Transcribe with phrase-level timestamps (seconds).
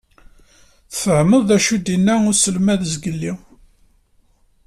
[0.91, 3.31] Tfehmeḍ d acu i d-inna uselmad zgelli?